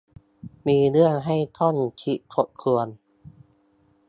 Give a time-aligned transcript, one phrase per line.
[0.67, 2.87] มีเรื่องให้ต้องคิดทบทวน